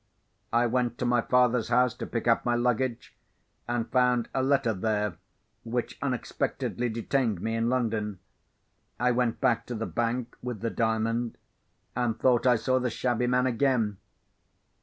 [0.51, 3.15] I went to my father's house to pick up my luggage,
[3.67, 5.17] and found a letter there,
[5.63, 8.17] which unexpectedly detained me in London.
[8.99, 11.37] I went back to the bank with the Diamond,
[11.95, 13.97] and thought I saw the shabby man again.